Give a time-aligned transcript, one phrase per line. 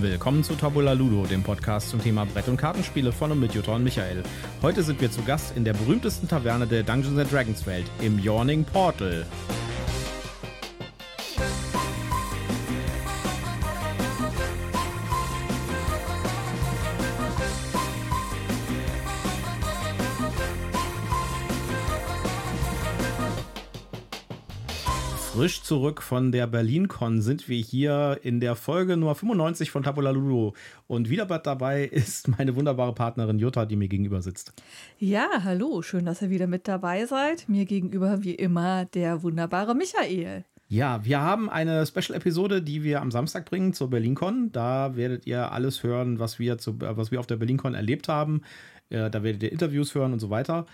[0.00, 3.74] Willkommen zu Tabula Ludo, dem Podcast zum Thema Brett- und Kartenspiele von und mit Jutta
[3.74, 4.22] und Michael.
[4.62, 8.64] Heute sind wir zu Gast in der berühmtesten Taverne der Dungeons Dragons Welt, im Yawning
[8.64, 9.26] Portal.
[25.38, 30.10] Frisch zurück von der BerlinCon sind wir hier in der Folge Nummer 95 von Tabula
[30.10, 30.52] Ludo.
[30.88, 34.52] Und wieder dabei ist meine wunderbare Partnerin Jutta, die mir gegenüber sitzt.
[34.98, 37.48] Ja, hallo, schön, dass ihr wieder mit dabei seid.
[37.48, 40.44] Mir gegenüber wie immer der wunderbare Michael.
[40.66, 44.50] Ja, wir haben eine Special-Episode, die wir am Samstag bringen zur BerlinCon.
[44.50, 48.42] Da werdet ihr alles hören, was wir, zu, was wir auf der BerlinCon erlebt haben.
[48.90, 50.66] Äh, da werdet ihr Interviews hören und so weiter.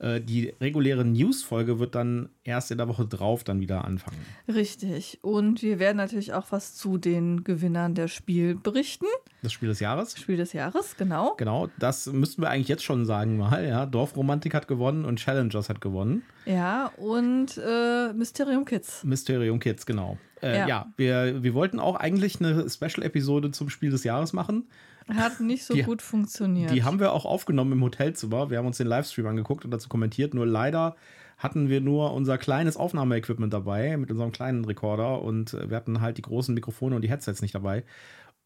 [0.00, 4.16] Äh, die reguläre News-Folge wird dann erst in der Woche drauf dann wieder anfangen.
[4.48, 5.18] Richtig.
[5.22, 9.04] Und wir werden natürlich auch was zu den Gewinnern der Spiel berichten.
[9.42, 10.18] Das Spiel des Jahres?
[10.18, 11.34] Spiel des Jahres, genau.
[11.36, 13.66] Genau, das müssten wir eigentlich jetzt schon sagen mal.
[13.66, 16.22] Ja, Dorfromantik hat gewonnen und Challengers hat gewonnen.
[16.46, 19.04] Ja, und äh, Mysterium Kids.
[19.04, 20.16] Mysterium Kids, genau.
[20.42, 24.66] Äh, ja, ja wir, wir wollten auch eigentlich eine Special-Episode zum Spiel des Jahres machen.
[25.14, 26.70] Hat nicht so die, gut funktioniert.
[26.70, 28.50] Die haben wir auch aufgenommen im Hotelzimmer.
[28.50, 30.34] Wir haben uns den Livestream angeguckt und dazu kommentiert.
[30.34, 30.96] Nur leider
[31.38, 36.18] hatten wir nur unser kleines Aufnahmeequipment dabei mit unserem kleinen Rekorder und wir hatten halt
[36.18, 37.82] die großen Mikrofone und die Headsets nicht dabei.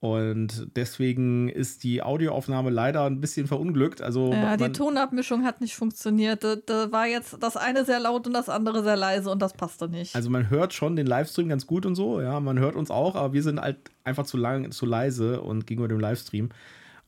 [0.04, 4.02] Und deswegen ist die Audioaufnahme leider ein bisschen verunglückt.
[4.02, 6.44] Also ja, die Tonabmischung hat nicht funktioniert.
[6.44, 9.54] Da, da, war jetzt das eine sehr laut und das andere sehr leise und das
[9.54, 10.14] passte nicht.
[10.14, 13.14] Also man hört schon den Livestream ganz gut und so, ja, man hört uns auch,
[13.14, 16.50] aber wir sind halt einfach zu lang, zu leise und gegenüber dem Livestream.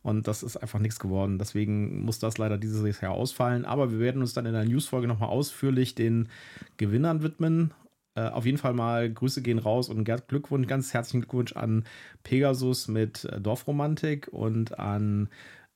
[0.02, 1.38] Und das ist einfach nichts geworden.
[1.38, 3.66] Deswegen muss das leider dieses Jahr ausfallen.
[3.66, 6.30] Aber wir werden uns dann in der Newsfolge nochmal ausführlich den
[6.78, 7.74] Gewinnern widmen
[8.16, 11.84] äh, auf jeden Fall mal Grüße gehen raus und Glückwunsch, ganz herzlichen Glückwunsch an
[12.22, 15.28] Pegasus mit äh, Dorfromantik und an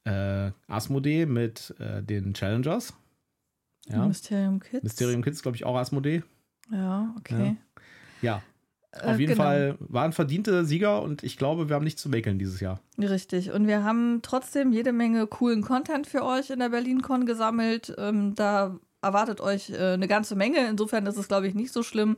[0.05, 2.95] äh, Asmodee mit äh, den Challengers.
[3.89, 4.07] Ja.
[4.07, 4.83] Mysterium Kids.
[4.83, 6.23] Mysterium Kids, glaube ich, auch Asmodee.
[6.71, 7.57] Ja, okay.
[8.23, 8.37] Ja.
[8.37, 8.43] ja.
[9.03, 9.45] Auf jeden genau.
[9.45, 12.81] Fall waren verdiente Sieger und ich glaube, wir haben nichts zu mäkeln dieses Jahr.
[12.99, 13.53] Richtig.
[13.53, 17.95] Und wir haben trotzdem jede Menge coolen Content für euch in der BerlinCon gesammelt.
[17.99, 20.69] Ähm, da erwartet euch äh, eine ganze Menge.
[20.69, 22.17] Insofern ist es, glaube ich, nicht so schlimm,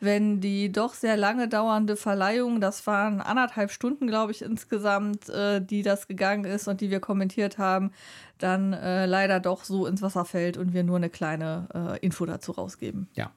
[0.00, 5.60] wenn die doch sehr lange dauernde Verleihung, das waren anderthalb Stunden, glaube ich, insgesamt, äh,
[5.60, 7.90] die das gegangen ist und die wir kommentiert haben,
[8.38, 12.26] dann äh, leider doch so ins Wasser fällt und wir nur eine kleine äh, Info
[12.26, 13.08] dazu rausgeben.
[13.14, 13.32] Ja.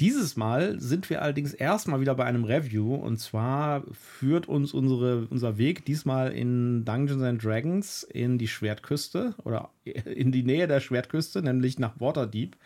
[0.00, 2.94] Dieses Mal sind wir allerdings erstmal wieder bei einem Review.
[2.94, 9.34] Und zwar führt uns unsere, unser Weg diesmal in Dungeons and Dragons in die Schwertküste
[9.44, 12.56] oder in die Nähe der Schwertküste, nämlich nach Waterdeep,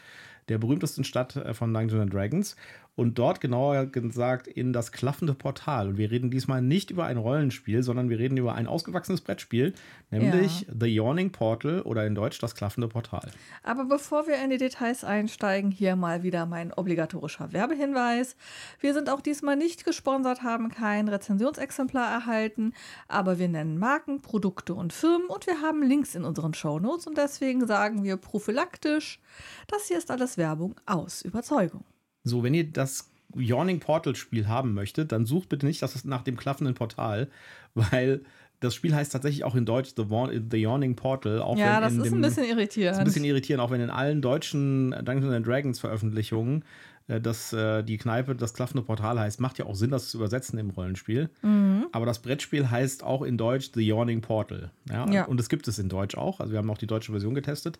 [0.48, 2.54] der berühmtesten Stadt äh, von Dungeons and Dragons
[2.96, 5.88] und dort genauer gesagt in das klaffende Portal.
[5.88, 9.74] Und wir reden diesmal nicht über ein Rollenspiel, sondern wir reden über ein ausgewachsenes Brettspiel,
[10.10, 10.74] nämlich ja.
[10.78, 13.30] The Yawning Portal oder in Deutsch das klaffende Portal.
[13.62, 18.36] Aber bevor wir in die Details einsteigen, hier mal wieder mein obligatorischer Werbehinweis.
[18.78, 22.74] Wir sind auch diesmal nicht gesponsert, haben kein Rezensionsexemplar erhalten,
[23.08, 27.18] aber wir nennen Marken, Produkte und Firmen und wir haben Links in unseren Shownotes und
[27.18, 29.20] deswegen sagen wir prophylaktisch,
[29.66, 31.84] das hier ist alles Werbung aus Überzeugung.
[32.24, 36.04] So, wenn ihr das Yawning Portal Spiel haben möchtet, dann sucht bitte nicht das ist
[36.04, 37.28] nach dem klaffenden Portal,
[37.74, 38.22] weil
[38.60, 40.04] das Spiel heißt tatsächlich auch in Deutsch The,
[40.50, 41.40] The Yawning Portal.
[41.42, 42.98] Auch ja, das ist dem, ein bisschen irritierend.
[42.98, 46.64] ein bisschen irritierend, auch wenn in allen deutschen Dungeons Dragons Veröffentlichungen
[47.06, 50.16] äh, dass äh, die Kneipe das klaffende Portal heißt, macht ja auch Sinn, das zu
[50.16, 51.28] übersetzen im Rollenspiel.
[51.42, 51.86] Mhm.
[51.92, 54.70] Aber das Brettspiel heißt auch in Deutsch The Yawning Portal.
[54.88, 55.06] Ja?
[55.10, 55.24] ja?
[55.24, 56.40] Und es gibt es in Deutsch auch.
[56.40, 57.78] Also wir haben auch die deutsche Version getestet.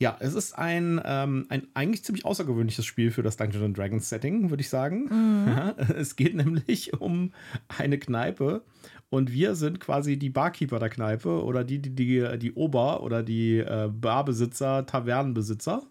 [0.00, 4.48] Ja, es ist ein, ähm, ein eigentlich ziemlich außergewöhnliches Spiel für das Dungeons Dragons Setting,
[4.48, 5.08] würde ich sagen.
[5.10, 5.48] Mhm.
[5.48, 7.32] Ja, es geht nämlich um
[7.66, 8.62] eine Kneipe
[9.10, 13.24] und wir sind quasi die Barkeeper der Kneipe oder die, die, die, die Ober- oder
[13.24, 15.82] die äh, Barbesitzer, Tavernenbesitzer.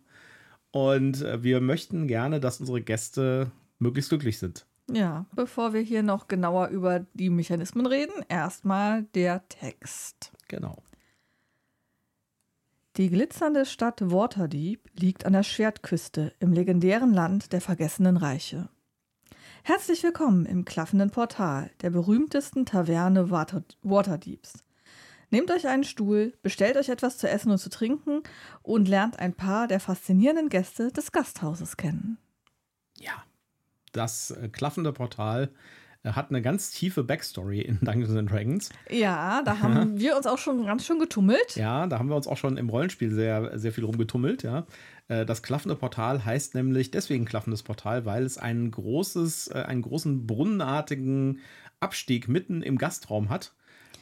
[0.72, 4.66] Und äh, wir möchten gerne, dass unsere Gäste möglichst glücklich sind.
[4.91, 10.31] Ja, bevor wir hier noch genauer über die Mechanismen reden, erstmal der Text.
[10.48, 10.81] Genau.
[12.98, 18.70] Die glitzernde Stadt Waterdeep liegt an der Schwertküste im legendären Land der vergessenen Reiche.
[19.62, 24.64] Herzlich willkommen im klaffenden Portal der berühmtesten Taverne Water Waterdeeps.
[25.30, 28.24] Nehmt euch einen Stuhl, bestellt euch etwas zu essen und zu trinken
[28.64, 32.18] und lernt ein paar der faszinierenden Gäste des Gasthauses kennen.
[32.98, 33.24] Ja,
[33.92, 35.52] das äh, klaffende Portal
[36.04, 38.70] hat eine ganz tiefe Backstory in Dungeons Dragons.
[38.90, 41.56] Ja, da haben wir uns auch schon ganz schön getummelt.
[41.56, 44.66] Ja, da haben wir uns auch schon im Rollenspiel sehr, sehr viel rumgetummelt, ja.
[45.08, 49.82] Äh, das klaffende Portal heißt nämlich deswegen klaffendes Portal, weil es ein großes, äh, einen
[49.82, 51.40] großen brunnenartigen
[51.80, 53.54] Abstieg mitten im Gastraum hat,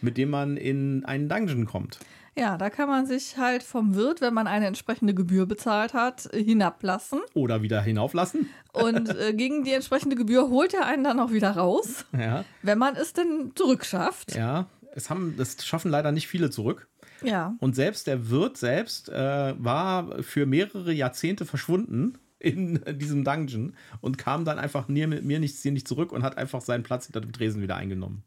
[0.05, 1.99] mit dem man in einen Dungeon kommt.
[2.37, 6.29] Ja, da kann man sich halt vom Wirt, wenn man eine entsprechende Gebühr bezahlt hat,
[6.33, 7.19] hinablassen.
[7.33, 8.49] Oder wieder hinauflassen.
[8.73, 12.77] Und äh, gegen die entsprechende Gebühr holt er einen dann auch wieder raus, Ja, wenn
[12.77, 14.35] man es denn zurückschafft.
[14.35, 14.67] ja.
[14.97, 16.87] Es haben, das schaffen leider nicht viele zurück.
[17.21, 17.53] Ja.
[17.59, 24.17] Und selbst der Wirt selbst äh, war für mehrere Jahrzehnte verschwunden in diesem Dungeon und
[24.17, 27.19] kam dann einfach mir, mir nicht, hier nicht zurück und hat einfach seinen Platz hinter
[27.19, 28.23] dem Tresen wieder eingenommen.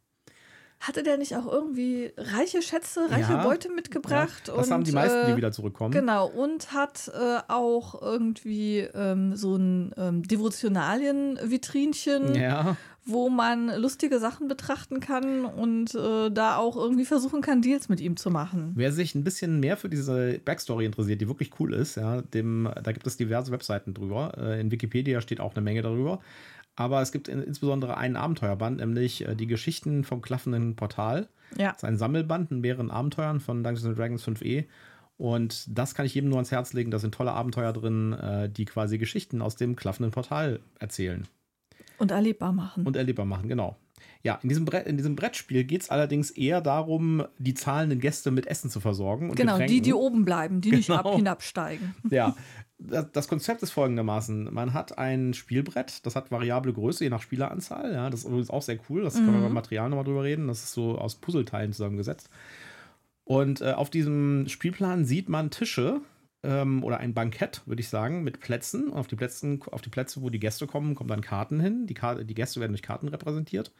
[0.81, 3.43] Hatte der nicht auch irgendwie reiche Schätze, reiche Ja.
[3.45, 4.45] Beute mitgebracht?
[4.47, 5.91] Ja, das und, haben die meisten, die äh, wieder zurückkommen.
[5.93, 14.19] Genau, und hat äh, auch irgendwie ähm, so ein ähm, Devotionalien-Vitrinchen, Ja, wo man lustige
[14.19, 18.73] Sachen betrachten kann und äh, da auch irgendwie versuchen kann, Deals mit ihm zu machen.
[18.75, 22.69] wer sich ein bisschen mehr für diese Backstory interessiert, die wirklich cool ist, ja, dem,
[22.83, 24.33] da gibt es diverse Webseiten drüber.
[24.37, 26.21] Äh, In Wikipedia steht auch eine Menge darüber.
[26.79, 31.29] Aber es gibt in, insbesondere einen Abenteuerband, nämlich äh, die Geschichten vom klaffenden Portal.
[31.57, 31.69] Ja.
[31.73, 34.65] Das ist ein Sammelband in mehreren Abenteuern von Dungeons Dragons 5e.
[35.17, 36.93] Und das kann ich jedem nur ans Herz legen.
[36.93, 41.27] Da sind tolle Abenteuer drin, äh, die quasi Geschichten aus dem klaffenden Portal erzählen
[41.99, 42.87] Und erlebbar machen.
[42.87, 43.77] und erlebbar machen, genau.
[44.23, 48.31] Ja, in diesem, Brett, in diesem Brettspiel geht es allerdings eher darum, die zahlenden Gäste
[48.31, 49.35] mit Essen zu versorgen.
[49.35, 49.83] Genau, die, Getränken.
[49.83, 51.17] die oben bleiben, die nicht ab Genau.
[51.17, 51.95] hinabsteigen.
[52.11, 52.37] Ja,
[52.79, 57.93] das, Konzept ist folgendermaßen: Man hat ein Spielbrett, das hat variable Größe, je nach Spieleranzahl.
[57.93, 59.03] Ja, das ist übrigens auch sehr cool.
[59.03, 60.49] Das können wir beim Material nochmal drüber reden.
[60.49, 62.31] Das ist so aus Puzzleteilen zusammengesetzt.
[63.25, 66.01] Und äh, auf diesem Spielplan sieht man Tische
[66.43, 68.89] ähm, oder ein Bankett, würde ich sagen, mit Plätzen.
[68.89, 71.87] Und auf die, Plätzen, auf die Plätze, wo die Gäste kommen, kommen dann Karten hin.
[71.87, 73.73] Die, Karte, die Gäste werden durch Karten repräsentiert.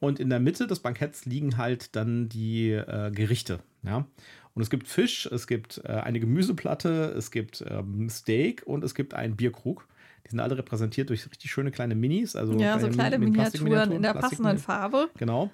[0.00, 3.60] Und in der Mitte des Banketts liegen halt dann die äh, Gerichte.
[3.82, 4.06] Ja?
[4.54, 8.94] Und es gibt Fisch, es gibt äh, eine Gemüseplatte, es gibt ähm, Steak und es
[8.94, 9.86] gibt einen Bierkrug.
[10.26, 12.36] Die sind alle repräsentiert durch richtig schöne kleine Minis.
[12.36, 15.08] Also ja, so kleine mit Miniaturen in der passenden Farbe.
[15.18, 15.50] Genau.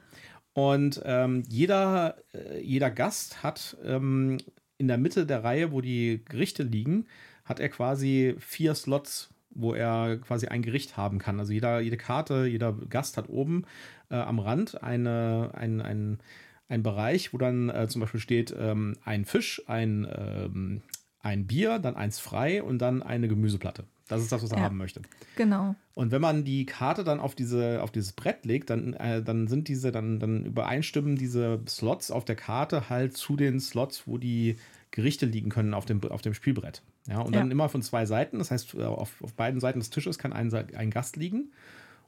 [0.54, 4.38] Und ähm, jeder, äh, jeder Gast hat ähm,
[4.78, 7.06] in der Mitte der Reihe, wo die Gerichte liegen,
[7.44, 11.38] hat er quasi vier Slots, wo er quasi ein Gericht haben kann.
[11.40, 13.64] Also jeder, jede Karte, jeder Gast hat oben
[14.10, 16.18] äh, am Rand eine, ein, ein,
[16.68, 20.82] ein Bereich, wo dann äh, zum Beispiel steht ähm, ein Fisch, ein, ähm,
[21.20, 23.84] ein Bier, dann eins frei und dann eine Gemüseplatte.
[24.08, 24.64] Das ist das, was er Ja.
[24.64, 25.02] haben möchte.
[25.36, 25.74] Genau.
[25.94, 29.48] Und wenn man die Karte dann auf, diese, auf dieses Brett legt, dann, äh, dann
[29.48, 34.18] sind diese, dann, dann übereinstimmen diese Slots auf der Karte halt zu den Slots, wo
[34.18, 34.56] die
[34.90, 36.82] Gerichte liegen können auf dem, auf dem Spielbrett.
[37.08, 37.52] Ja, und dann Ja.
[37.52, 38.38] immer von zwei Seiten.
[38.38, 41.50] Das heißt, äh, auf, auf beiden Seiten des Tisches kann ein, ein Gast liegen.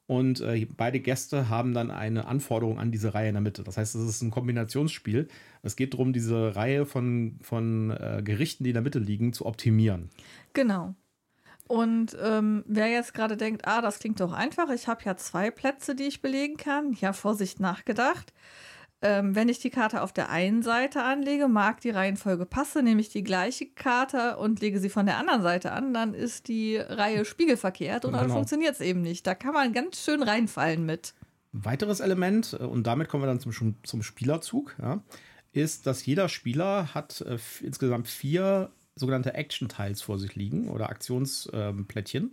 [0.09, 3.63] Und äh, beide Gäste haben dann eine Anforderung an diese Reihe in der Mitte.
[3.63, 5.29] Das heißt, es ist ein Kombinationsspiel.
[5.63, 9.45] Es geht darum, diese Reihe von, von äh, Gerichten, die in der Mitte liegen, zu
[9.45, 10.09] optimieren.
[10.55, 10.95] Genau.
[11.67, 15.51] Und ähm, wer jetzt gerade denkt, ah, das klingt doch einfach, ich habe ja zwei
[15.51, 16.95] Plätze, die ich belegen kann.
[16.95, 18.33] Ja, Vorsicht nachgedacht.
[19.01, 23.01] Ähm, wenn ich die Karte auf der einen Seite anlege, mag die Reihenfolge passen, nehme
[23.01, 26.77] ich die gleiche Karte und lege sie von der anderen Seite an, dann ist die
[26.79, 28.35] Reihe spiegelverkehrt und dann Genau.
[28.35, 29.25] funktioniert es eben nicht.
[29.25, 31.15] Da kann man ganz schön reinfallen mit.
[31.53, 35.01] Weiteres Element, äh, und damit kommen wir dann zum, zum Spielerzug, ja,
[35.53, 42.33] ist, dass jeder Spieler hat äh, insgesamt vier sogenannte Action-Tiles vor sich liegen oder Aktionsplättchen.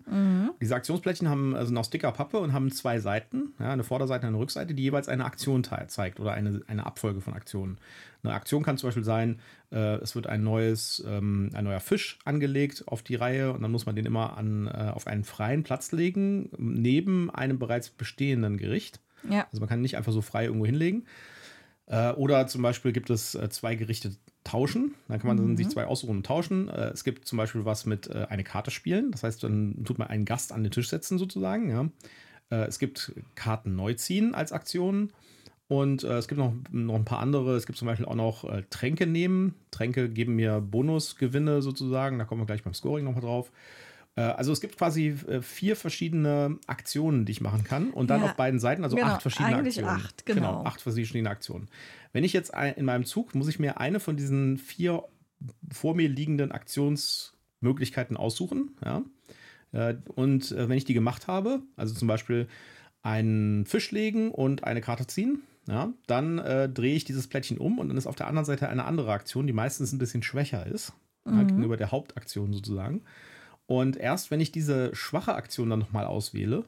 [0.62, 4.40] Diese Aktionsplättchen haben also noch Stickerpappe und haben zwei Seiten, ja, eine Vorderseite und eine
[4.40, 7.78] Rückseite, die jeweils eine Aktion zeigt oder eine, eine Abfolge von Aktionen.
[8.24, 9.40] Eine Aktion kann zum Beispiel sein,
[9.72, 13.72] äh, es wird ein neues, ähm, ein neuer Fisch angelegt auf die Reihe und dann
[13.72, 18.58] muss man den immer an, äh, auf einen freien Platz legen, neben einem bereits bestehenden
[18.58, 19.00] Gericht.
[19.30, 19.48] Ja.
[19.52, 21.06] Also man kann nicht einfach so frei irgendwo hinlegen.
[21.88, 24.96] Äh, oder zum Beispiel gibt es äh, zwei Gerichte tauschen.
[25.08, 26.70] Dann kann man dann sich zwei aussuchen und tauschen.
[26.70, 29.12] Äh, es gibt zum Beispiel was mit äh, eine Karte spielen.
[29.12, 31.70] Das heißt, dann tut man einen Gast an den Tisch setzen sozusagen.
[31.70, 31.90] Ja.
[32.52, 35.12] Es gibt Karten neu ziehen als Aktion.
[35.68, 37.56] Und es gibt noch, noch ein paar andere.
[37.56, 39.56] Es gibt zum Beispiel auch noch Tränke nehmen.
[39.72, 42.20] Tränke geben mir Bonusgewinne sozusagen.
[42.20, 43.52] Da kommen wir gleich beim Scoring nochmal drauf.
[44.16, 47.92] Äh, also es gibt quasi äh, vier verschiedene Aktionen, die ich machen kann.
[47.92, 50.06] Und dann Ja, auf beiden Seiten, also genau, acht verschiedene eigentlich Aktionen.
[50.06, 50.64] acht, genau.
[50.64, 51.68] acht verschiedene Aktionen.
[52.14, 55.04] Wenn ich jetzt in meinem Zug, muss ich mir eine von diesen vier
[55.72, 58.72] vor mir liegenden Aktionsmöglichkeiten aussuchen.
[58.84, 59.04] Ja?
[59.72, 62.48] Äh, Und wenn ich die gemacht habe, also zum Beispiel
[63.02, 67.80] einen Fisch legen und eine Karte ziehen, ja, dann äh, drehe ich dieses Plättchen um
[67.80, 70.66] und dann ist auf der anderen Seite eine andere Aktion, die meistens ein bisschen schwächer
[70.66, 70.94] ist,
[71.28, 73.02] ja, gegenüber der Hauptaktion sozusagen.
[73.68, 76.66] Und erst wenn ich diese schwache Aktion dann nochmal auswähle,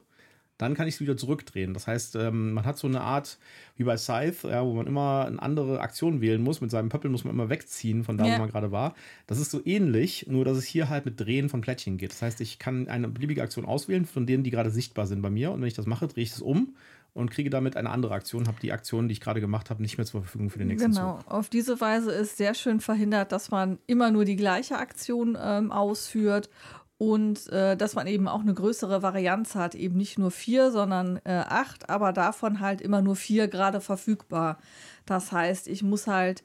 [0.58, 1.72] dann kann ich es wieder zurückdrehen.
[1.72, 3.38] Das heißt, ähm, man hat so eine Art
[3.76, 6.60] wie bei Scythe, ja, wo man immer eine andere Aktion wählen muss.
[6.60, 8.34] Mit seinem Pöppel muss man immer wegziehen von da, ja.
[8.34, 8.94] wo man gerade war.
[9.28, 12.10] Das ist so ähnlich, nur dass es hier halt mit Drehen von Plättchen geht.
[12.10, 15.30] Das heißt, ich kann eine beliebige Aktion auswählen, von denen die gerade sichtbar sind bei
[15.30, 15.52] mir.
[15.52, 16.74] Und wenn ich das mache, drehe ich es um
[17.14, 19.96] und kriege damit eine andere Aktion, habe die Aktion, die ich gerade gemacht habe, nicht
[19.96, 21.18] mehr zur Verfügung für den nächsten genau.
[21.18, 21.30] Zug.
[21.30, 25.70] Auf diese Weise ist sehr schön verhindert, dass man immer nur die gleiche Aktion ähm,
[25.70, 26.50] ausführt
[26.98, 31.20] und äh, dass man eben auch eine größere Varianz hat, eben nicht nur vier, sondern
[31.24, 34.58] äh, acht, aber davon halt immer nur vier gerade verfügbar.
[35.06, 36.42] Das heißt, ich muss halt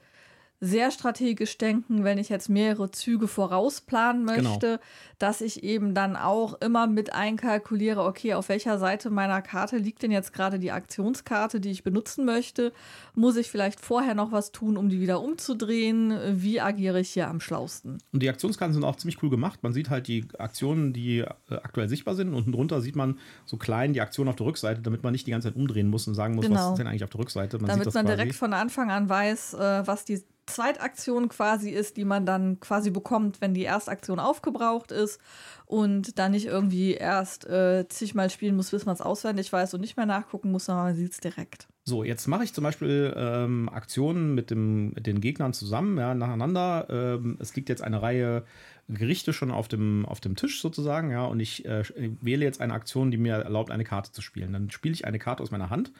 [0.64, 4.52] sehr strategisch denken, wenn ich jetzt mehrere Züge vorausplanen genau.
[4.52, 4.82] möchte, genau.
[5.20, 10.04] dass ich eben dann auch immer mit einkalkuliere, okay, auf welcher Seite meiner Karte liegt
[10.04, 12.72] denn jetzt gerade die Aktionskarte, die ich benutzen möchte?
[13.14, 16.18] Muss ich vielleicht vorher noch was tun, um die wieder umzudrehen?
[16.32, 17.98] Wie agiere ich hier am schlausten?
[18.14, 19.64] Und die Aktionskarten sind auch ziemlich cool gemacht.
[19.64, 22.34] Man sieht halt die Aktionen, die äh, aktuell sichtbar sind.
[22.34, 25.32] Unten drunter sieht man so klein die Aktion auf der Rückseite, damit man nicht die
[25.32, 26.56] ganze Zeit umdrehen muss und sagen muss, genau.
[26.56, 27.60] was ist denn eigentlich auf der Rückseite.
[27.60, 32.06] Man damit man direkt von Anfang an weiß, äh, was die Zweitaktion quasi ist, die
[32.06, 35.20] man dann quasi bekommt, wenn die Erstaktion aufgebraucht ist
[35.66, 39.82] und dann nicht irgendwie erst äh, zigmal spielen muss, bis man es auswendig weiß und
[39.82, 41.68] nicht mehr nachgucken muss, sondern man sieht es direkt.
[41.86, 46.14] So, jetzt mache ich zum Beispiel ähm, Aktionen mit, dem, mit den Gegnern zusammen, ja,
[46.14, 46.88] nacheinander.
[46.90, 48.44] Ähm, es liegt jetzt eine Reihe
[48.90, 51.84] Gerichte schon auf dem, auf dem Tisch sozusagen, ja, und ich äh,
[52.22, 54.54] wähle jetzt eine Aktion, die mir erlaubt, eine Karte zu spielen.
[54.54, 55.92] Dann spiele ich eine Karte aus meiner Hand.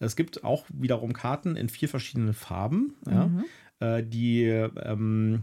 [0.00, 2.94] Es gibt auch wiederum Karten in vier verschiedenen Farben.
[3.06, 3.26] Ja.
[3.26, 3.44] Mhm.
[3.80, 5.42] Äh, die ähm,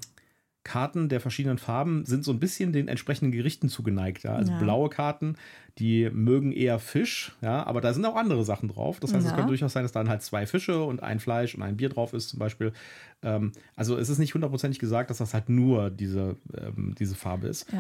[0.66, 4.24] Karten der verschiedenen Farben sind so ein bisschen den entsprechenden Gerichten zugeneigt.
[4.24, 4.36] Ja?
[4.36, 4.60] Also ja.
[4.60, 5.36] blaue Karten,
[5.78, 9.00] die mögen eher Fisch, ja, aber da sind auch andere Sachen drauf.
[9.00, 9.30] Das heißt, ja.
[9.30, 11.90] es könnte durchaus sein, dass dann halt zwei Fische und ein Fleisch und ein Bier
[11.90, 12.74] drauf ist, zum Beispiel.
[13.22, 17.48] Ähm, also es ist nicht hundertprozentig gesagt, dass das halt nur diese, ähm, diese Farbe
[17.48, 17.72] ist.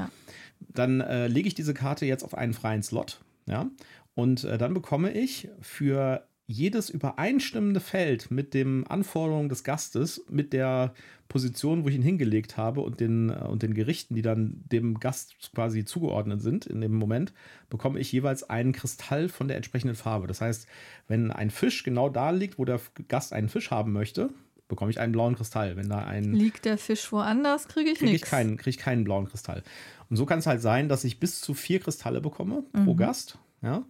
[0.59, 3.67] Dann äh, lege ich diese Karte jetzt auf einen freien Slot, ja,
[4.13, 10.53] und äh, dann bekomme ich für jedes übereinstimmende Feld mit den Anforderungen des Gastes, mit
[10.53, 10.93] der
[11.27, 14.99] Position, wo ich ihn hingelegt habe und den, äh, und den Gerichten, die dann dem
[14.99, 17.33] Gast quasi zugeordnet sind in dem Moment,
[17.69, 20.27] bekomme ich jeweils einen Kristall von der entsprechenden Farbe.
[20.27, 20.67] Das heißt,
[21.07, 24.29] wenn ein Fisch genau da liegt, wo der Gast einen Fisch haben möchte,
[24.67, 25.75] bekomme ich einen blauen Kristall.
[25.77, 28.29] Wenn da ein liegt der Fisch woanders, kriege ich krieg nichts.
[28.29, 29.63] Kriege ich keinen blauen Kristall.
[30.09, 32.85] Und so kann es halt sein, dass ich bis zu vier Kristalle bekomme mhm.
[32.85, 33.39] pro Gast.
[33.63, 33.83] Ja.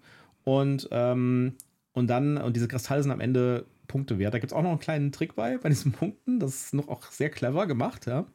[0.46, 1.56] Und ähm,
[1.96, 4.34] und dann, und diese Kristalle sind am Ende Punkte wert.
[4.34, 6.40] Da gibt es auch noch einen kleinen Trick bei, bei diesen Punkten.
[6.40, 8.26] Das ist noch auch sehr clever gemacht, ja.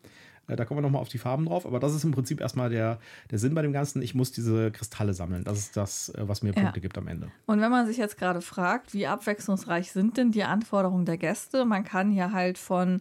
[0.49, 1.67] Äh, da kommen wir nochmal auf die Farben drauf.
[1.67, 2.99] Aber das ist im Prinzip erstmal der,
[3.31, 4.01] der Sinn bei dem Ganzen.
[4.01, 5.45] Ich muss diese Kristalle sammeln.
[5.45, 6.81] Das ist das, äh, was mir Punkte ja.
[6.81, 7.31] gibt am Ende.
[7.47, 11.67] Und wenn man sich jetzt gerade fragt, wie abwechslungsreich sind denn die Anforderungen der Gäste?
[11.67, 13.01] Man kann hier halt von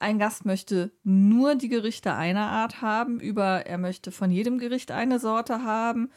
[0.00, 4.90] ein Gast möchte nur die Gerichte einer Art haben, über er möchte von jedem Gericht
[4.90, 6.10] eine Sorte haben,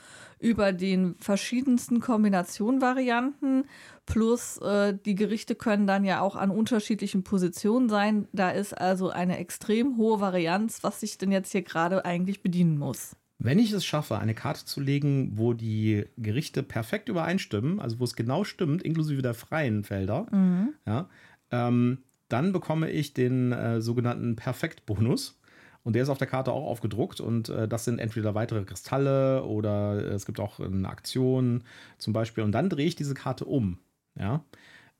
[0.43, 3.63] über den verschiedensten Kombinationvarianten,
[4.05, 8.27] plus äh, die Gerichte können dann ja auch an unterschiedlichen Positionen sein.
[8.33, 12.77] Da ist also eine extrem hohe Varianz, was ich denn jetzt hier gerade eigentlich bedienen
[12.77, 13.15] muss.
[13.39, 18.03] Wenn ich es schaffe, eine Karte zu legen, wo die Gerichte perfekt übereinstimmen, also wo
[18.03, 20.73] es genau stimmt, inklusive der freien Felder, mhm.
[20.85, 21.09] ja,
[21.51, 25.39] ähm, dann bekomme ich den äh, sogenannten Perfekt-Bonus.
[25.83, 29.43] Und der ist auf der Karte auch aufgedruckt und äh, das sind entweder weitere Kristalle
[29.43, 31.63] oder äh, es gibt auch eine Aktion
[31.97, 32.43] zum Beispiel.
[32.43, 33.77] Und dann drehe ich diese Karte um.
[34.17, 34.45] Ja.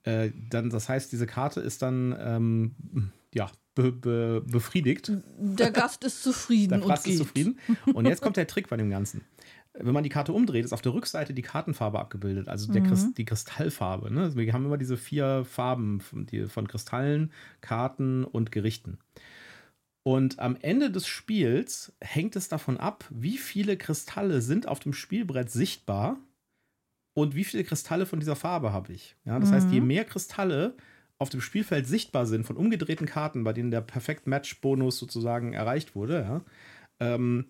[0.03, 5.11] Äh, dann, das heißt, diese Karte ist dann ähm, ja, be, be, befriedigt.
[5.37, 6.81] Der Gast ist zufrieden.
[6.81, 7.59] der Gast ist zufrieden.
[7.93, 9.21] Und jetzt kommt der Trick bei dem Ganzen
[9.73, 13.13] wenn man die Karte umdreht, ist auf der Rückseite die Kartenfarbe abgebildet, also mhm.
[13.15, 14.13] die Kristallfarbe.
[14.13, 14.35] Ne?
[14.35, 18.99] Wir haben immer diese vier Farben von, die, von Kristallen, Karten und Gerichten.
[20.03, 24.93] Und am Ende des Spiels hängt es davon ab, wie viele Kristalle sind auf dem
[24.93, 26.17] Spielbrett sichtbar
[27.13, 29.15] und wie viele Kristalle von dieser Farbe habe ich.
[29.23, 29.53] Ja, das mhm.
[29.53, 29.87] heißt, je mhm.
[29.87, 30.75] mehr Kristalle
[31.19, 35.53] auf dem Spielfeld sichtbar sind von umgedrehten Karten, bei denen der Perfekt Match Bonus sozusagen
[35.53, 36.41] erreicht wurde, ja,
[36.99, 37.45] ähm,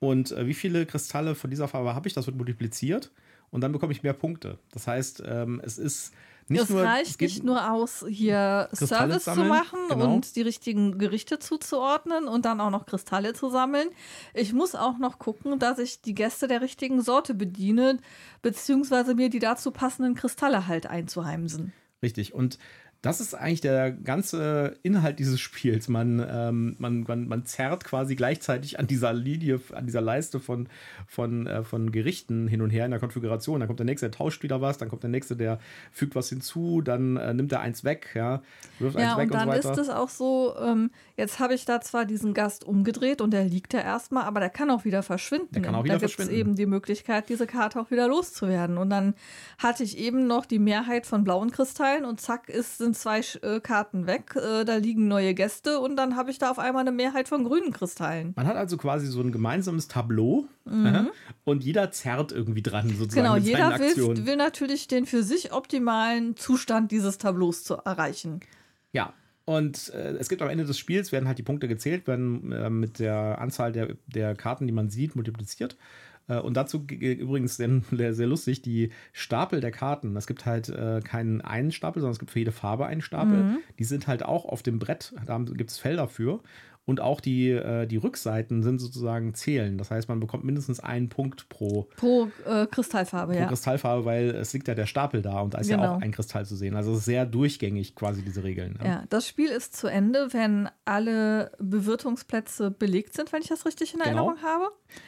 [0.00, 2.14] und äh, wie viele Kristalle von dieser Farbe habe ich?
[2.14, 3.12] Das wird multipliziert
[3.50, 4.58] und dann bekomme ich mehr Punkte.
[4.72, 6.12] Das heißt, ähm, es ist
[6.50, 6.82] nicht es nur.
[6.82, 10.14] reicht nicht nur aus, hier Kristalle Service sammeln, zu machen genau.
[10.14, 13.88] und die richtigen Gerichte zuzuordnen und dann auch noch Kristalle zu sammeln.
[14.34, 17.98] Ich muss auch noch gucken, dass ich die Gäste der richtigen Sorte bediene,
[18.42, 21.72] beziehungsweise mir die dazu passenden Kristalle halt einzuheimsen.
[22.02, 22.34] Richtig.
[22.34, 22.58] Und
[23.02, 25.88] Das ist eigentlich der ganze Inhalt dieses Spiels.
[25.88, 30.68] Man, ähm, man, man, man zerrt quasi gleichzeitig an dieser Linie, an dieser Leiste von,
[31.06, 33.60] von, äh, von Gerichten hin und her in der Konfiguration.
[33.60, 35.58] Dann kommt der nächste, der tauscht wieder was, dann kommt der nächste, der
[35.90, 38.42] fügt was hinzu, dann äh, nimmt er eins weg, ja,
[38.78, 39.80] wirft ja, eins weg und, dann und so weiter.
[39.80, 43.44] ist es auch so, ähm, jetzt habe ich da zwar diesen Gast umgedreht und der
[43.44, 45.48] liegt ja erstmal, aber der kann auch wieder verschwinden.
[45.52, 48.76] Der kann auch wieder da gibt es eben die Möglichkeit, diese Karte auch wieder loszuwerden.
[48.76, 49.14] Und dann
[49.58, 53.60] hatte ich eben noch die Mehrheit von blauen Kristallen und zack ist, sind zwei äh,
[53.60, 54.34] Karten weg.
[54.36, 57.44] Äh, da liegen neue Gäste und dann habe ich da auf einmal eine Mehrheit von
[57.44, 58.32] grünen Kristallen.
[58.36, 61.10] Man hat also quasi so ein gemeinsames Tableau mhm.
[61.44, 63.26] und jeder zerrt irgendwie dran sozusagen.
[63.26, 68.40] Genau, jeder will, will natürlich den für sich optimalen Zustand dieses Tableaus zu erreichen.
[68.92, 72.52] Ja, und äh, es gibt am Ende des Spiels, werden halt die Punkte gezählt, werden
[72.52, 75.76] äh, mit der Anzahl der, der Karten, die man sieht, multipliziert.
[76.30, 77.82] Äh, und dazu übrigens sehr,
[78.14, 80.16] sehr, lustig, die Stapel der Karten.
[80.16, 83.42] Es gibt halt äh, keinen einen Stapel, sondern es gibt für jede Farbe einen Stapel.
[83.42, 83.58] Mhm.
[83.78, 86.40] Die sind halt auch auf dem Brett, da gibt es Felder für.
[86.86, 89.78] Und auch die, äh, die Rückseiten sind sozusagen zählen.
[89.78, 93.34] Das heißt, man bekommt mindestens einen Punkt pro, pro äh, Kristallfarbe.
[93.34, 93.46] Pro ja.
[93.46, 95.82] Kristallfarbe, weil es liegt ja der Stapel da und da ist genau.
[95.82, 96.74] ja auch ein Kristall zu sehen.
[96.74, 98.78] Also sehr durchgängig quasi diese Regeln.
[98.80, 98.86] Ja.
[98.86, 99.04] ja.
[99.08, 104.00] das Spiel ist zu Ende, wenn alle Bewirtungsplätze belegt sind, wenn ich das richtig in
[104.00, 104.08] genau.
[104.08, 104.64] Erinnerung habe.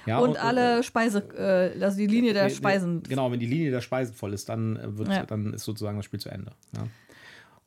[0.06, 3.02] Ja, und, und alle äh, Speise, äh, also die Linie der Speisen.
[3.02, 6.04] Genau, wenn die Linie der Speisen voll ist, dann, äh, wird, dann ist sozusagen das
[6.04, 6.52] Spiel zu Ende.
[6.76, 6.86] Ja.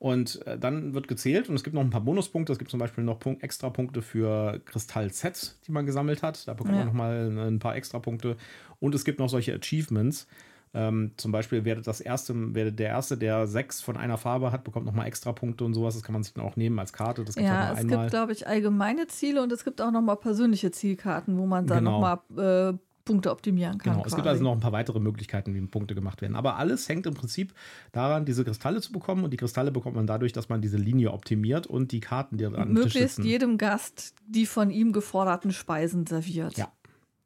[0.05, 2.53] Und äh, dann wird gezählt und es gibt noch ein paar Bonuspunkte.
[2.53, 6.47] Es gibt zum Beispiel noch Punkt, extra Punkte für Kristall-Sets, die man gesammelt hat.
[6.47, 6.81] Da bekommt ja.
[6.81, 8.37] man nochmal ein paar extra Punkte.
[8.79, 10.27] Und es gibt noch solche Achievements.
[10.75, 14.63] Ähm, zum Beispiel werdet das erste, werdet der erste, der sechs von einer Farbe hat,
[14.63, 15.95] bekommt nochmal extra Punkte und sowas.
[15.95, 17.25] Das kann man sich dann auch nehmen als Karte.
[17.25, 18.01] Das gibt's ja, es einmal.
[18.01, 21.79] gibt, glaube ich, allgemeine Ziele und es gibt auch nochmal persönliche Zielkarten, wo man dann
[21.79, 21.99] genau.
[21.99, 23.93] nochmal äh, Punkte optimieren kann.
[23.93, 24.13] Genau, quasi.
[24.13, 26.35] es gibt also noch ein paar weitere Möglichkeiten, wie Punkte gemacht werden.
[26.35, 27.53] Aber alles hängt im Prinzip
[27.91, 29.23] daran, diese Kristalle zu bekommen.
[29.23, 32.45] Und die Kristalle bekommt man dadurch, dass man diese Linie optimiert und die Karten, die
[32.45, 36.57] an Möglichst jedem Gast die von ihm geforderten Speisen serviert.
[36.57, 36.71] Ja.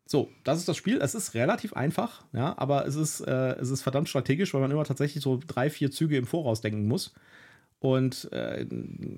[0.05, 0.99] So, das ist das Spiel.
[1.01, 4.71] Es ist relativ einfach, ja, aber es ist, äh, es ist verdammt strategisch, weil man
[4.71, 7.13] immer tatsächlich so drei, vier Züge im Voraus denken muss.
[7.81, 8.65] Und äh,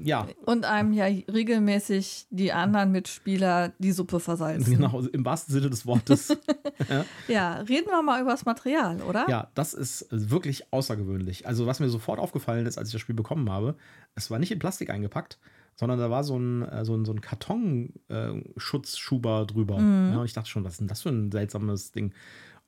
[0.04, 0.28] ja.
[0.46, 4.76] Und einem ja regelmäßig die anderen Mitspieler die Suppe versalzen.
[4.76, 6.38] Genau, im wahrsten Sinne des Wortes.
[7.28, 7.54] ja.
[7.62, 9.26] reden wir mal über das Material, oder?
[9.28, 11.48] Ja, das ist wirklich außergewöhnlich.
[11.48, 13.78] Also, was mir sofort aufgefallen ist, als ich das Spiel bekommen habe,
[14.14, 15.40] es war nicht in Plastik eingepackt,
[15.76, 19.80] sondern da war so ein, äh, so ein, so ein Kartonschutzschuber äh, drüber.
[19.80, 20.14] Mhm.
[20.14, 22.14] Ja, und ich dachte schon, was ist denn das für ein seltsames Ding?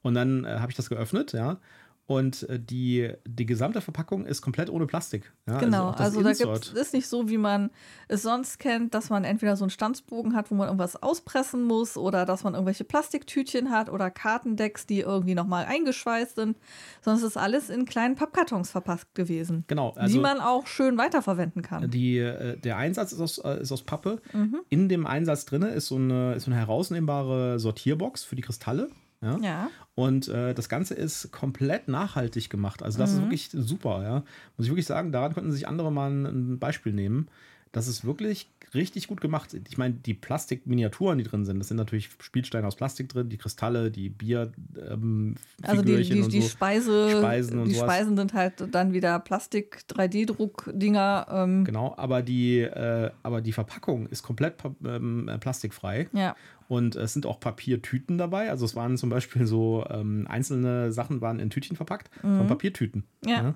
[0.02, 1.60] Und dann äh, habe ich das geöffnet, ja.
[2.06, 5.32] Und äh, die, die gesamte Verpackung ist komplett ohne Plastik.
[5.48, 7.70] Ja, also genau, also, also da gibt es nicht so, wie man
[8.10, 11.96] es sonst kennt, dass man entweder so einen Stanzbogen hat, wo man irgendwas auspressen muss
[11.96, 16.58] oder dass man irgendwelche Plastiktütchen hat oder Kartendecks, die irgendwie nochmal eingeschweißt sind.
[17.06, 19.64] Es ist alles in kleinen Pappkartons verpackt gewesen.
[19.68, 19.94] Genau.
[19.96, 21.90] Also die man auch schön weiterverwenden kann.
[21.90, 24.22] Die, äh, der Einsatz ist aus, äh, ist aus Pappe.
[24.34, 24.60] Mhm.
[24.68, 28.90] In dem Einsatz drin ist so eine, ist so eine herausnehmbare Sortierbox für die Kristalle.
[29.24, 29.38] Ja.
[29.38, 29.70] ja.
[29.96, 32.84] Und äh, das Ganze ist komplett nachhaltig gemacht.
[32.84, 33.16] Also das mhm.
[33.16, 34.24] ist wirklich super, ja.
[34.58, 37.28] Muss ich wirklich sagen, daran könnten sich andere mal ein Beispiel nehmen.
[37.72, 39.56] Das ist wirklich richtig gut gemacht.
[39.68, 43.38] Ich meine, die Plastikminiaturen, die drin sind, das sind natürlich Spielsteine aus Plastik drin, die
[43.38, 44.52] Kristalle, die Bier.
[44.90, 46.48] Ähm, also die, die, die so.
[46.48, 47.92] Speise, Speisen und die sowas.
[47.92, 51.28] Speisen sind halt dann wieder Plastik-3D-Druck-Dinger.
[51.30, 51.66] Ähm.
[51.66, 54.56] Genau, aber die, äh, aber die Verpackung ist komplett
[54.86, 56.10] ähm, plastikfrei.
[56.14, 56.36] Ja.
[56.74, 58.50] Und es sind auch Papiertüten dabei.
[58.50, 62.40] Also es waren zum Beispiel so ähm, einzelne Sachen waren in Tütchen verpackt mhm.
[62.40, 63.04] von Papiertüten.
[63.24, 63.44] Ja.
[63.44, 63.54] ja.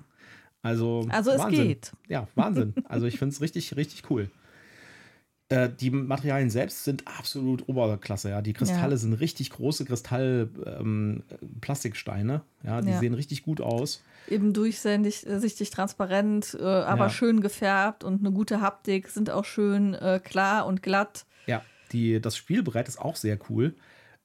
[0.62, 1.66] Also, also es Wahnsinn.
[1.66, 1.90] geht.
[2.06, 2.74] Ja, Wahnsinn.
[2.84, 4.30] Also ich finde es richtig, richtig cool.
[5.48, 8.30] Äh, die Materialien selbst sind absolut Oberklasse.
[8.30, 8.40] Ja.
[8.40, 8.98] Die Kristalle ja.
[8.98, 12.34] sind richtig große Kristall-Plastiksteine.
[12.34, 13.00] Ähm, ja, die ja.
[13.00, 14.00] sehen richtig gut aus.
[14.28, 19.94] Eben durchsichtig, äh, transparent, äh, aber schön gefärbt und eine gute Haptik, sind auch schön
[19.94, 21.24] äh, klar und glatt.
[21.92, 23.74] Die, das Spielbrett ist auch sehr cool.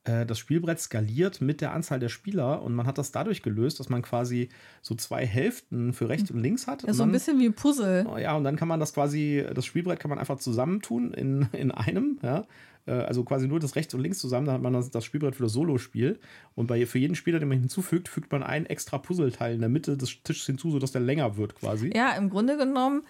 [0.05, 3.79] Äh, das Spielbrett skaliert mit der Anzahl der Spieler und man hat das dadurch gelöst,
[3.79, 4.49] dass man quasi
[4.81, 6.83] so zwei Hälften für rechts und links hat.
[6.83, 8.05] Ja, so dann, ein bisschen wie ein Puzzle.
[8.07, 11.47] Oh ja, und dann kann man das quasi, das Spielbrett kann man einfach zusammentun in,
[11.53, 12.45] in einem, ja.
[12.85, 15.35] Äh, also quasi nur das rechts und links zusammen, dann hat man das, das Spielbrett
[15.35, 16.19] für das Solo-Spiel.
[16.55, 19.69] Und bei, für jeden Spieler, den man hinzufügt, fügt man ein extra Puzzleteil in der
[19.69, 21.91] Mitte des Tisches hinzu, sodass der länger wird quasi.
[21.95, 23.03] Ja, im Grunde genommen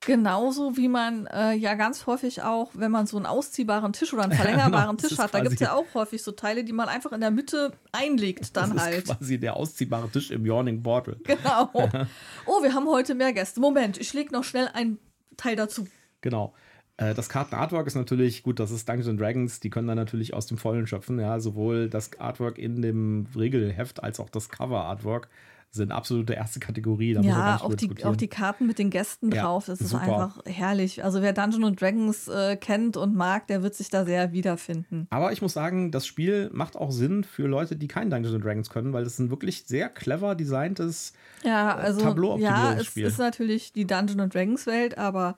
[0.00, 4.22] Genauso wie man äh, ja ganz häufig auch, wenn man so einen ausziehbaren Tisch oder
[4.22, 6.88] einen verlängerbaren genau, Tisch hat, da gibt es ja auch häufig so Teile, die man
[6.88, 9.04] einfach in der Mitte einlegt dann das halt.
[9.04, 11.16] Ist quasi der ausziehbare Tisch im Yawning Portal.
[11.24, 11.70] Genau.
[12.46, 13.60] oh, wir haben heute mehr Gäste.
[13.60, 14.98] Moment, ich lege noch schnell ein
[15.36, 15.86] Teil dazu.
[16.22, 16.54] Genau.
[16.96, 20.46] Äh, das Kartenartwork ist natürlich gut, das ist Dungeons Dragons, die können da natürlich aus
[20.46, 25.28] dem Vollen schöpfen, ja, sowohl das Artwork in dem Regelheft als auch das Cover-Artwork
[25.72, 27.14] sind absolute erste Kategorie.
[27.14, 30.02] Da ja, auch die, auch die Karten mit den Gästen ja, drauf, das super.
[30.02, 31.04] ist einfach herrlich.
[31.04, 35.06] Also wer Dungeons Dragons äh, kennt und mag, der wird sich da sehr wiederfinden.
[35.10, 38.70] Aber ich muss sagen, das Spiel macht auch Sinn für Leute, die kein Dungeons Dragons
[38.70, 41.12] können, weil es ein wirklich sehr clever designtes
[41.44, 43.02] ja, äh, also, Tableau-Optimierungsspiel.
[43.02, 45.36] Ja, es ist natürlich die Dungeons Dragons Welt, aber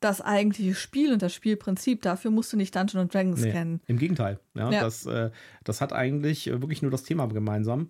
[0.00, 2.02] das eigentliche Spiel und das Spielprinzip.
[2.02, 3.80] Dafür musst du nicht Dungeons Dragons nee, kennen.
[3.86, 4.40] Im Gegenteil.
[4.54, 4.80] Ja, ja.
[4.80, 5.30] Das, äh,
[5.70, 7.88] das hat eigentlich wirklich nur das Thema gemeinsam.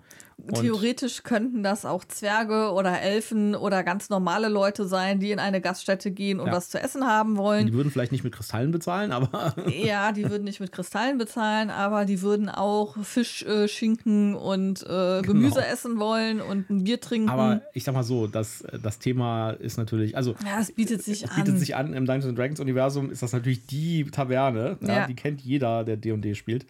[0.53, 5.63] Theoretisch könnten das auch Zwerge oder Elfen oder ganz normale Leute sein, die in eine
[5.63, 6.53] Gaststätte gehen und ja.
[6.53, 7.67] was zu essen haben wollen.
[7.67, 9.55] Die würden vielleicht nicht mit Kristallen bezahlen, aber.
[9.69, 14.83] ja, die würden nicht mit Kristallen bezahlen, aber die würden auch Fisch, äh, Schinken und
[14.83, 15.73] äh, Gemüse genau.
[15.73, 17.31] essen wollen und ein Bier trinken.
[17.31, 20.17] Aber ich sag mal so, das, das Thema ist natürlich.
[20.17, 21.37] Also, ja, es bietet sich es an.
[21.37, 21.95] bietet sich an.
[21.95, 24.77] Im Dungeons Dragons Universum ist das natürlich die Taverne.
[24.81, 26.67] Ja, die kennt jeder, der DD spielt.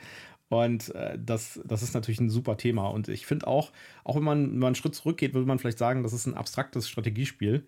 [0.50, 2.88] Und äh, das, das ist natürlich ein super Thema.
[2.88, 3.70] Und ich finde auch,
[4.04, 6.34] auch wenn man, wenn man einen Schritt zurückgeht, würde man vielleicht sagen, das ist ein
[6.34, 7.64] abstraktes Strategiespiel.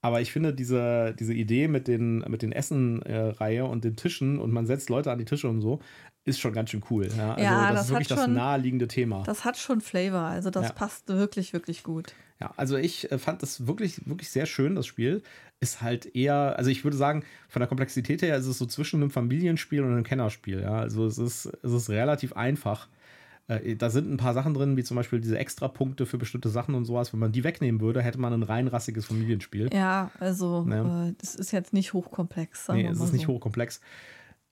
[0.00, 4.38] Aber ich finde diese, diese Idee mit den, mit den Essen-Reihe äh, und den Tischen
[4.38, 5.80] und man setzt Leute an die Tische und so,
[6.24, 7.08] ist schon ganz schön cool.
[7.16, 9.22] Ja, also ja, das, das, ist wirklich schon, das naheliegende Thema.
[9.24, 10.72] Das hat schon Flavor, also das ja.
[10.72, 12.14] passt wirklich, wirklich gut.
[12.40, 15.22] Ja, also ich äh, fand das wirklich, wirklich sehr schön, das Spiel.
[15.60, 19.00] Ist halt eher, also ich würde sagen, von der Komplexität her ist es so zwischen
[19.00, 20.60] einem Familienspiel und einem Kennerspiel.
[20.60, 22.88] Ja, also es ist, es ist relativ einfach.
[23.48, 26.74] Äh, da sind ein paar Sachen drin, wie zum Beispiel diese Extrapunkte für bestimmte Sachen
[26.74, 27.12] und sowas.
[27.12, 29.70] Wenn man die wegnehmen würde, hätte man ein rein rassiges Familienspiel.
[29.72, 31.08] Ja, also ja.
[31.08, 32.68] Äh, das ist jetzt nicht hochkomplex.
[32.68, 33.12] Nee, es ist so.
[33.12, 33.80] nicht hochkomplex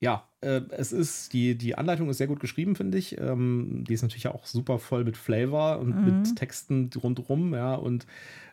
[0.00, 3.18] ja, äh, es ist, die, die Anleitung ist sehr gut geschrieben, finde ich.
[3.18, 6.04] Ähm, die ist natürlich auch super voll mit Flavor und mhm.
[6.04, 8.06] mit Texten rundherum, ja, und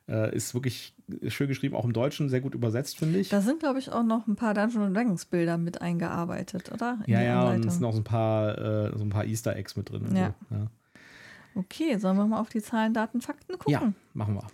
[0.10, 0.94] äh, ist wirklich
[1.28, 3.30] schön geschrieben, auch im Deutschen sehr gut übersetzt, finde ich.
[3.30, 7.00] Da sind, glaube ich, auch noch ein paar Dungeons Dragons Bilder mit eingearbeitet, oder?
[7.06, 7.62] In ja, ja, Anleitung.
[7.62, 10.16] und es sind auch so ein paar, äh, so ein paar Easter Eggs mit drin.
[10.16, 10.34] Ja.
[10.50, 10.68] So, ja.
[11.56, 13.72] Okay, sollen wir mal auf die Zahlen, Daten, Fakten gucken?
[13.72, 14.48] Ja, machen wir.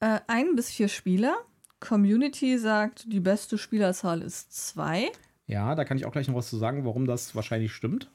[0.00, 1.34] Äh, ein bis vier Spieler.
[1.78, 5.10] Community sagt, die beste Spielerzahl ist zwei.
[5.52, 8.10] Ja, da kann ich auch gleich noch was zu sagen, warum das wahrscheinlich stimmt.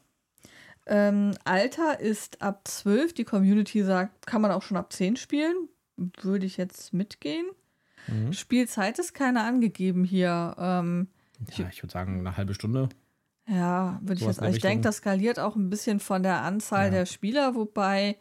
[0.87, 3.13] Ähm, Alter ist ab 12.
[3.13, 5.69] Die Community sagt, kann man auch schon ab 10 spielen.
[5.97, 7.45] Würde ich jetzt mitgehen.
[8.07, 8.33] Mhm.
[8.33, 10.55] Spielzeit ist keine angegeben hier.
[10.57, 11.09] Ähm,
[11.55, 12.89] ja, ich würde sagen, eine halbe Stunde.
[13.47, 14.41] Ja, würde ich jetzt.
[14.41, 16.91] Ich denke, das skaliert auch ein bisschen von der Anzahl ja.
[16.91, 18.17] der Spieler, wobei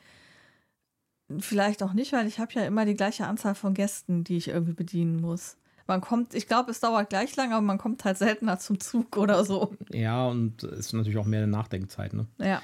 [1.39, 4.49] vielleicht auch nicht, weil ich habe ja immer die gleiche Anzahl von Gästen, die ich
[4.49, 8.19] irgendwie bedienen muss man kommt, ich glaube, es dauert gleich lang, aber man kommt halt
[8.19, 9.75] seltener zum Zug oder so.
[9.93, 12.27] Ja, und es ist natürlich auch mehr eine Nachdenkzeit, ne?
[12.39, 12.63] Ja.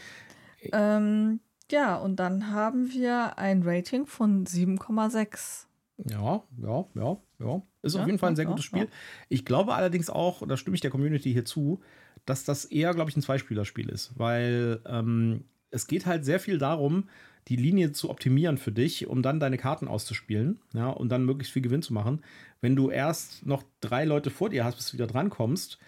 [0.72, 5.66] Ähm, ja, und dann haben wir ein Rating von 7,6.
[6.10, 7.62] Ja, ja, ja, ja.
[7.82, 8.84] Ist ja, auf jeden Fall ein sehr gutes Spiel.
[8.84, 8.88] Ja.
[9.28, 11.80] Ich glaube allerdings auch, da stimme ich der Community hier zu,
[12.26, 16.58] dass das eher, glaube ich, ein Zweispielerspiel ist, weil ähm, es geht halt sehr viel
[16.58, 17.08] darum,
[17.48, 21.52] die Linie zu optimieren für dich, um dann deine Karten auszuspielen, ja, und dann möglichst
[21.52, 22.22] viel Gewinn zu machen.
[22.60, 25.78] Wenn du erst noch drei Leute vor dir hast, bis du wieder drankommst,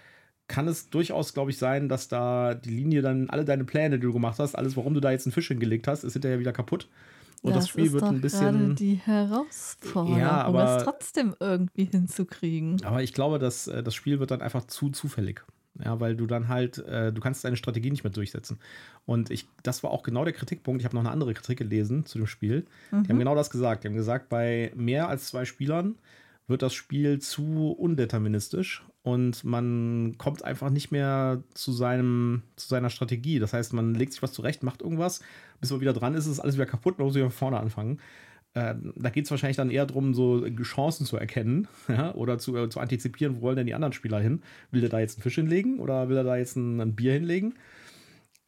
[0.49, 4.07] kann es durchaus, glaube ich, sein, dass da die Linie dann alle deine Pläne, die
[4.07, 6.53] du gemacht hast, alles, warum du da jetzt einen Fisch hingelegt hast, ist hinterher wieder
[6.53, 6.88] kaputt.
[7.43, 8.75] Und das, das Spiel wird ein bisschen.
[8.75, 12.83] die Herausforderung, ja, aber, um es trotzdem irgendwie hinzukriegen.
[12.85, 15.45] Aber ich glaube, dass äh, das Spiel wird dann einfach zu zufällig.
[15.82, 18.60] Ja, weil du dann halt, äh, du kannst deine Strategie nicht mehr durchsetzen.
[19.06, 20.80] Und ich, das war auch genau der Kritikpunkt.
[20.80, 22.64] Ich habe noch eine andere Kritik gelesen zu dem Spiel.
[22.90, 23.02] Mhm.
[23.02, 23.20] Die haben mhm.
[23.20, 23.82] genau das gesagt.
[23.82, 25.96] Die haben gesagt, bei mehr als zwei Spielern
[26.46, 32.90] wird das Spiel zu undeterministisch und man kommt einfach nicht mehr zu, seinem, zu seiner
[32.90, 33.38] Strategie.
[33.38, 35.20] Das heißt, man legt sich was zurecht, macht irgendwas,
[35.60, 37.98] bis man wieder dran ist, ist alles wieder kaputt, man muss wieder von vorne anfangen.
[38.55, 42.57] Äh, da geht es wahrscheinlich dann eher darum, so Chancen zu erkennen ja, oder zu,
[42.57, 44.43] äh, zu antizipieren, wo wollen denn die anderen Spieler hin?
[44.71, 47.12] Will der da jetzt einen Fisch hinlegen oder will er da jetzt ein, ein Bier
[47.12, 47.55] hinlegen?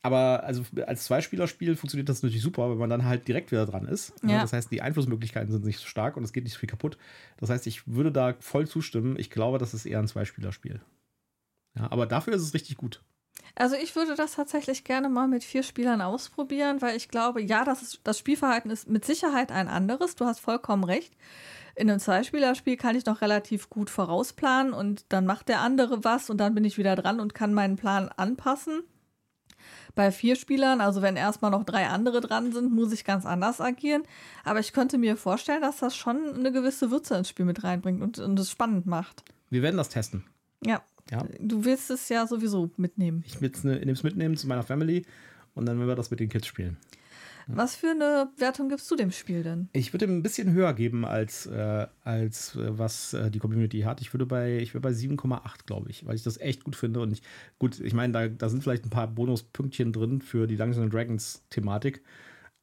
[0.02, 3.86] Aber also als Zweispielerspiel funktioniert das natürlich super, wenn man dann halt direkt wieder dran
[3.86, 4.14] ist.
[4.22, 4.40] Ja.
[4.40, 6.96] Das heißt, die Einflussmöglichkeiten sind nicht so stark und es geht nicht so viel kaputt.
[7.38, 9.16] Das heißt, ich würde da voll zustimmen.
[9.18, 10.80] Ich glaube, das ist eher ein Zweispielerspiel.
[11.76, 13.02] Ja, aber dafür ist es richtig gut.
[13.54, 17.64] Also ich würde das tatsächlich gerne mal mit vier Spielern ausprobieren, weil ich glaube, ja,
[17.64, 20.14] das, ist, das Spielverhalten ist mit Sicherheit ein anderes.
[20.14, 21.14] Du hast vollkommen recht.
[21.74, 26.30] In einem Zweispielerspiel kann ich noch relativ gut vorausplanen und dann macht der andere was
[26.30, 28.82] und dann bin ich wieder dran und kann meinen Plan anpassen.
[29.94, 33.60] Bei vier Spielern, also wenn erstmal noch drei andere dran sind, muss ich ganz anders
[33.60, 34.02] agieren.
[34.44, 38.02] Aber ich könnte mir vorstellen, dass das schon eine gewisse Würze ins Spiel mit reinbringt
[38.02, 39.24] und, und es spannend macht.
[39.48, 40.24] Wir werden das testen.
[40.64, 40.82] Ja.
[41.10, 41.24] Ja.
[41.40, 43.22] Du willst es ja sowieso mitnehmen.
[43.26, 45.04] Ich will es mitnehmen zu meiner Family
[45.54, 46.76] und dann werden wir das mit den Kids spielen.
[47.48, 49.68] Was für eine Wertung gibst du dem Spiel denn?
[49.72, 53.82] Ich würde ihm ein bisschen höher geben, als, äh, als äh, was äh, die Community
[53.82, 54.00] hat.
[54.00, 57.00] Ich würde bei, ich bei 7,8, glaube ich, weil ich das echt gut finde.
[57.00, 57.22] Und ich,
[57.60, 61.44] gut, ich meine, da, da sind vielleicht ein paar Bonuspünktchen drin für die Dungeons Dragons
[61.50, 62.02] Thematik.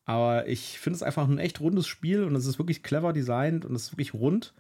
[0.04, 3.64] Aber ich finde es einfach ein echt rundes Spiel und es ist wirklich clever designt
[3.64, 4.54] und es ist wirklich rund.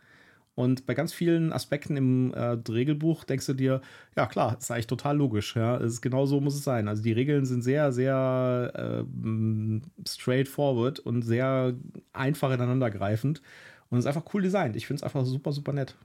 [0.55, 3.81] Und bei ganz vielen Aspekten im äh, Regelbuch denkst du dir,
[4.15, 5.55] ja klar, ist eigentlich total logisch.
[5.55, 6.87] Ja, ist genau so muss es sein.
[6.87, 11.73] Also die Regeln sind sehr, sehr äh, straightforward und sehr
[12.13, 13.41] einfach ineinandergreifend
[13.89, 14.75] und ist einfach cool designt.
[14.75, 15.95] Ich finde es einfach super, super nett.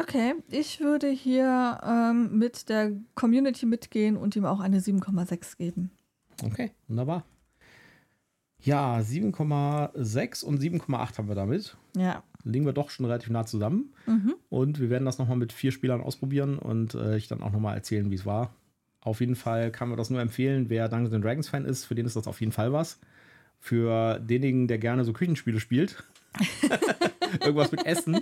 [0.00, 5.90] Okay, ich würde hier ähm, mit der Community mitgehen und ihm auch eine 7,6 geben.
[6.44, 7.24] Okay, wunderbar.
[8.60, 11.76] Ja, 7,6 und 7,8 haben wir damit.
[11.94, 13.92] Ja liegen wir doch schon relativ nah zusammen.
[14.06, 14.34] Mhm.
[14.48, 17.76] Und wir werden das nochmal mit vier Spielern ausprobieren und äh, ich dann auch nochmal
[17.76, 18.54] erzählen, wie es war.
[19.00, 22.06] Auf jeden Fall kann man das nur empfehlen, wer Dungeons Dragons Fan ist, für den
[22.06, 22.98] ist das auf jeden Fall was.
[23.60, 26.02] Für denjenigen, der gerne so Küchenspiele spielt,
[27.40, 28.20] irgendwas mit Essen,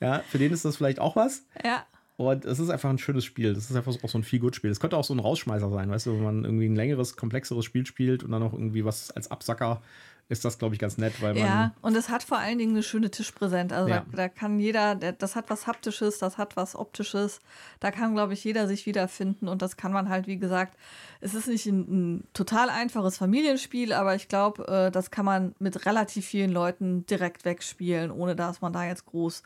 [0.00, 1.46] ja, für den ist das vielleicht auch was.
[1.64, 1.86] Ja.
[2.16, 3.52] Und es ist einfach ein schönes Spiel.
[3.52, 4.70] Das ist einfach auch so ein viel gut Spiel.
[4.70, 7.64] Es könnte auch so ein Rausschmeißer sein, weißt du, wenn man irgendwie ein längeres, komplexeres
[7.64, 9.82] Spiel spielt und dann noch irgendwie was als Absacker
[10.28, 11.42] ist das, glaube ich, ganz nett, weil man.
[11.42, 13.72] Ja, und es hat vor allen Dingen eine schöne Tischpräsenz.
[13.72, 14.04] Also ja.
[14.10, 17.40] da, da, kann jeder, das hat was Haptisches, das hat was Optisches.
[17.78, 20.76] Da kann, glaube ich, jeder sich wiederfinden und das kann man halt, wie gesagt,
[21.20, 21.80] es ist nicht ein,
[22.16, 27.06] ein total einfaches Familienspiel, aber ich glaube, äh, das kann man mit relativ vielen Leuten
[27.06, 29.44] direkt wegspielen, ohne dass man da jetzt groß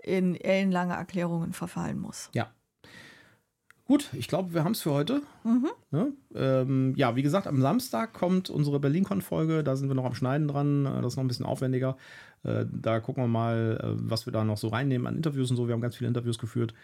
[0.00, 2.30] in ellenlange Erklärungen verfallen muss.
[2.34, 2.50] Ja,
[3.88, 5.22] Gut, ich glaube, wir haben es für heute.
[5.44, 5.70] Mhm.
[5.92, 9.64] Ja, ähm, ja, wie gesagt, am Samstag kommt unsere BerlinCon-Folge.
[9.64, 10.84] Da sind wir noch am Schneiden dran.
[10.84, 11.96] Äh, das ist noch ein bisschen aufwendiger.
[12.42, 15.56] Äh, da gucken wir mal, äh, was wir da noch so reinnehmen an Interviews und
[15.56, 15.68] so.
[15.68, 16.74] Wir haben ganz viele Interviews geführt.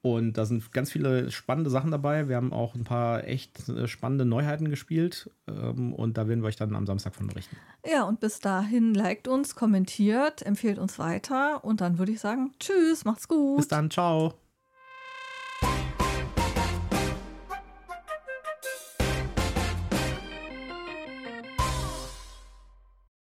[0.00, 2.28] Und da sind ganz viele spannende Sachen dabei.
[2.28, 5.30] Wir haben auch ein paar echt äh, spannende Neuheiten gespielt.
[5.48, 7.56] Ähm, und da werden wir euch dann am Samstag von berichten.
[7.84, 11.64] Ja, und bis dahin liked uns, kommentiert, empfehlt uns weiter.
[11.64, 13.56] Und dann würde ich sagen, tschüss, macht's gut.
[13.56, 14.34] Bis dann, ciao.